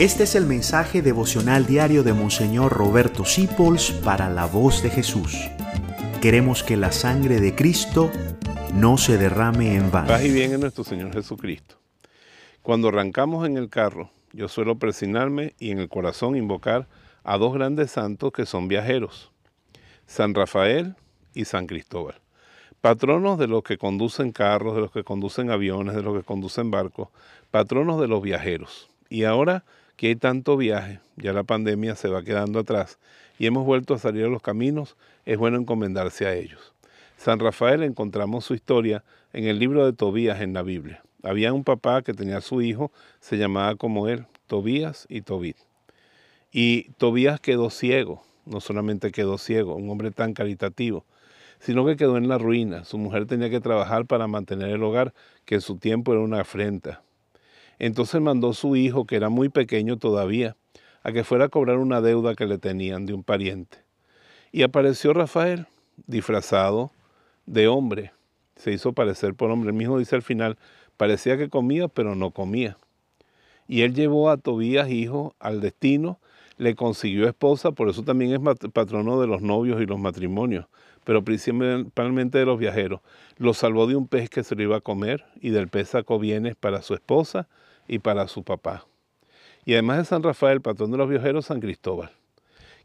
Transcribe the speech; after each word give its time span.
Este 0.00 0.22
es 0.22 0.34
el 0.34 0.46
mensaje 0.46 1.02
devocional 1.02 1.66
diario 1.66 2.02
de 2.02 2.14
Monseñor 2.14 2.72
Roberto 2.72 3.26
Sipols 3.26 3.90
para 3.90 4.30
la 4.30 4.46
voz 4.46 4.82
de 4.82 4.88
Jesús. 4.88 5.36
Queremos 6.22 6.62
que 6.62 6.78
la 6.78 6.90
sangre 6.90 7.38
de 7.38 7.54
Cristo 7.54 8.10
no 8.72 8.96
se 8.96 9.18
derrame 9.18 9.76
en 9.76 9.90
vano. 9.90 10.08
Paz 10.08 10.24
y 10.24 10.32
bien 10.32 10.54
en 10.54 10.60
nuestro 10.60 10.84
Señor 10.84 11.12
Jesucristo. 11.12 11.76
Cuando 12.62 12.88
arrancamos 12.88 13.46
en 13.46 13.58
el 13.58 13.68
carro, 13.68 14.10
yo 14.32 14.48
suelo 14.48 14.78
presionarme 14.78 15.54
y 15.58 15.70
en 15.70 15.78
el 15.78 15.90
corazón 15.90 16.34
invocar 16.34 16.88
a 17.22 17.36
dos 17.36 17.52
grandes 17.52 17.90
santos 17.90 18.32
que 18.32 18.46
son 18.46 18.68
viajeros, 18.68 19.32
San 20.06 20.32
Rafael 20.34 20.94
y 21.34 21.44
San 21.44 21.66
Cristóbal, 21.66 22.14
patronos 22.80 23.38
de 23.38 23.48
los 23.48 23.62
que 23.64 23.76
conducen 23.76 24.32
carros, 24.32 24.76
de 24.76 24.80
los 24.80 24.92
que 24.92 25.04
conducen 25.04 25.50
aviones, 25.50 25.94
de 25.94 26.02
los 26.02 26.16
que 26.16 26.24
conducen 26.24 26.70
barcos, 26.70 27.08
patronos 27.50 28.00
de 28.00 28.08
los 28.08 28.22
viajeros. 28.22 28.88
Y 29.10 29.24
ahora 29.24 29.64
que 30.00 30.06
hay 30.06 30.16
tanto 30.16 30.56
viaje, 30.56 30.98
ya 31.16 31.34
la 31.34 31.42
pandemia 31.42 31.94
se 31.94 32.08
va 32.08 32.22
quedando 32.22 32.60
atrás 32.60 32.98
y 33.38 33.44
hemos 33.44 33.66
vuelto 33.66 33.92
a 33.92 33.98
salir 33.98 34.24
a 34.24 34.28
los 34.28 34.40
caminos, 34.40 34.96
es 35.26 35.36
bueno 35.36 35.58
encomendarse 35.58 36.26
a 36.26 36.32
ellos. 36.32 36.72
San 37.18 37.38
Rafael 37.38 37.82
encontramos 37.82 38.46
su 38.46 38.54
historia 38.54 39.04
en 39.34 39.44
el 39.44 39.58
libro 39.58 39.84
de 39.84 39.92
Tobías 39.92 40.40
en 40.40 40.54
la 40.54 40.62
Biblia. 40.62 41.02
Había 41.22 41.52
un 41.52 41.64
papá 41.64 42.00
que 42.00 42.14
tenía 42.14 42.38
a 42.38 42.40
su 42.40 42.62
hijo, 42.62 42.90
se 43.20 43.36
llamaba 43.36 43.74
como 43.76 44.08
él, 44.08 44.24
Tobías 44.46 45.04
y 45.10 45.20
Tobit. 45.20 45.58
Y 46.50 46.92
Tobías 46.92 47.38
quedó 47.38 47.68
ciego, 47.68 48.22
no 48.46 48.62
solamente 48.62 49.12
quedó 49.12 49.36
ciego, 49.36 49.74
un 49.74 49.90
hombre 49.90 50.12
tan 50.12 50.32
caritativo, 50.32 51.04
sino 51.58 51.84
que 51.84 51.96
quedó 51.96 52.16
en 52.16 52.26
la 52.26 52.38
ruina. 52.38 52.86
Su 52.86 52.96
mujer 52.96 53.26
tenía 53.26 53.50
que 53.50 53.60
trabajar 53.60 54.06
para 54.06 54.26
mantener 54.28 54.70
el 54.70 54.82
hogar, 54.82 55.12
que 55.44 55.56
en 55.56 55.60
su 55.60 55.76
tiempo 55.76 56.14
era 56.14 56.22
una 56.22 56.40
afrenta. 56.40 57.02
Entonces 57.80 58.20
mandó 58.20 58.52
su 58.52 58.76
hijo, 58.76 59.06
que 59.06 59.16
era 59.16 59.30
muy 59.30 59.48
pequeño 59.48 59.96
todavía, 59.96 60.54
a 61.02 61.12
que 61.12 61.24
fuera 61.24 61.46
a 61.46 61.48
cobrar 61.48 61.78
una 61.78 62.02
deuda 62.02 62.34
que 62.34 62.46
le 62.46 62.58
tenían 62.58 63.06
de 63.06 63.14
un 63.14 63.24
pariente. 63.24 63.78
Y 64.52 64.62
apareció 64.62 65.14
Rafael, 65.14 65.66
disfrazado 66.06 66.92
de 67.46 67.68
hombre. 67.68 68.12
Se 68.56 68.70
hizo 68.70 68.92
parecer 68.92 69.34
por 69.34 69.50
hombre. 69.50 69.70
El 69.70 69.76
mismo 69.76 69.98
dice 69.98 70.14
al 70.14 70.22
final, 70.22 70.58
parecía 70.98 71.38
que 71.38 71.48
comía, 71.48 71.88
pero 71.88 72.14
no 72.14 72.32
comía. 72.32 72.76
Y 73.66 73.80
él 73.80 73.94
llevó 73.94 74.28
a 74.28 74.36
Tobías, 74.36 74.90
hijo, 74.90 75.34
al 75.38 75.62
destino, 75.62 76.18
le 76.60 76.74
consiguió 76.74 77.26
esposa, 77.26 77.72
por 77.72 77.88
eso 77.88 78.02
también 78.02 78.32
es 78.34 78.70
patrono 78.74 79.18
de 79.18 79.26
los 79.26 79.40
novios 79.40 79.80
y 79.80 79.86
los 79.86 79.98
matrimonios, 79.98 80.66
pero 81.04 81.24
principalmente 81.24 82.36
de 82.36 82.44
los 82.44 82.58
viajeros. 82.58 83.00
Lo 83.38 83.54
salvó 83.54 83.86
de 83.86 83.96
un 83.96 84.06
pez 84.06 84.28
que 84.28 84.44
se 84.44 84.54
lo 84.54 84.62
iba 84.62 84.76
a 84.76 84.82
comer 84.82 85.24
y 85.40 85.50
del 85.50 85.68
pez 85.68 85.88
sacó 85.88 86.18
bienes 86.18 86.56
para 86.56 86.82
su 86.82 86.92
esposa 86.92 87.48
y 87.88 88.00
para 88.00 88.28
su 88.28 88.42
papá. 88.42 88.86
Y 89.64 89.72
además 89.72 89.98
de 89.98 90.04
San 90.04 90.22
Rafael, 90.22 90.60
patrón 90.60 90.90
de 90.90 90.98
los 90.98 91.08
viajeros, 91.08 91.46
San 91.46 91.60
Cristóbal, 91.60 92.10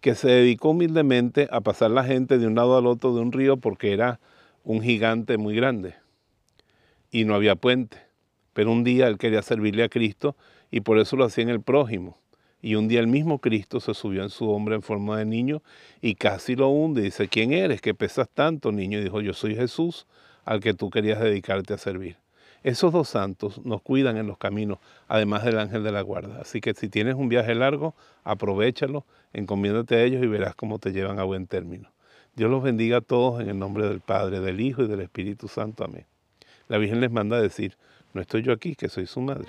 que 0.00 0.14
se 0.14 0.28
dedicó 0.28 0.70
humildemente 0.70 1.48
a 1.50 1.60
pasar 1.60 1.90
la 1.90 2.04
gente 2.04 2.38
de 2.38 2.46
un 2.46 2.54
lado 2.54 2.78
al 2.78 2.86
otro 2.86 3.12
de 3.12 3.22
un 3.22 3.32
río 3.32 3.56
porque 3.56 3.92
era 3.92 4.20
un 4.62 4.82
gigante 4.82 5.36
muy 5.36 5.56
grande 5.56 5.96
y 7.10 7.24
no 7.24 7.34
había 7.34 7.56
puente. 7.56 7.96
Pero 8.52 8.70
un 8.70 8.84
día 8.84 9.08
él 9.08 9.18
quería 9.18 9.42
servirle 9.42 9.82
a 9.82 9.88
Cristo 9.88 10.36
y 10.70 10.82
por 10.82 11.00
eso 11.00 11.16
lo 11.16 11.24
hacía 11.24 11.42
en 11.42 11.50
el 11.50 11.60
prójimo. 11.60 12.18
Y 12.64 12.76
un 12.76 12.88
día 12.88 13.00
el 13.00 13.08
mismo 13.08 13.40
Cristo 13.40 13.78
se 13.78 13.92
subió 13.92 14.22
en 14.22 14.30
su 14.30 14.48
hombre 14.48 14.74
en 14.74 14.80
forma 14.80 15.18
de 15.18 15.26
niño 15.26 15.62
y 16.00 16.14
casi 16.14 16.56
lo 16.56 16.70
hunde. 16.70 17.02
Dice, 17.02 17.28
¿quién 17.28 17.52
eres? 17.52 17.82
¿Qué 17.82 17.92
pesas 17.92 18.26
tanto, 18.32 18.72
niño? 18.72 18.98
Y 18.98 19.02
dijo, 19.02 19.20
yo 19.20 19.34
soy 19.34 19.54
Jesús 19.54 20.06
al 20.46 20.60
que 20.60 20.72
tú 20.72 20.88
querías 20.88 21.20
dedicarte 21.20 21.74
a 21.74 21.76
servir. 21.78 22.16
Esos 22.62 22.90
dos 22.90 23.10
santos 23.10 23.62
nos 23.66 23.82
cuidan 23.82 24.16
en 24.16 24.26
los 24.26 24.38
caminos, 24.38 24.78
además 25.08 25.44
del 25.44 25.58
ángel 25.58 25.84
de 25.84 25.92
la 25.92 26.00
guarda. 26.00 26.40
Así 26.40 26.62
que 26.62 26.72
si 26.72 26.88
tienes 26.88 27.16
un 27.16 27.28
viaje 27.28 27.54
largo, 27.54 27.94
aprovechalo, 28.24 29.04
encomiéndate 29.34 29.96
a 29.96 30.02
ellos 30.02 30.24
y 30.24 30.26
verás 30.26 30.54
cómo 30.54 30.78
te 30.78 30.92
llevan 30.92 31.18
a 31.18 31.24
buen 31.24 31.46
término. 31.46 31.90
Dios 32.34 32.50
los 32.50 32.62
bendiga 32.62 32.96
a 32.96 33.02
todos 33.02 33.42
en 33.42 33.50
el 33.50 33.58
nombre 33.58 33.86
del 33.86 34.00
Padre, 34.00 34.40
del 34.40 34.62
Hijo 34.62 34.84
y 34.84 34.88
del 34.88 35.00
Espíritu 35.00 35.48
Santo. 35.48 35.84
Amén. 35.84 36.06
La 36.68 36.78
Virgen 36.78 37.02
les 37.02 37.10
manda 37.10 37.36
a 37.36 37.42
decir, 37.42 37.76
no 38.14 38.22
estoy 38.22 38.40
yo 38.40 38.54
aquí, 38.54 38.74
que 38.74 38.88
soy 38.88 39.04
su 39.04 39.20
madre. 39.20 39.48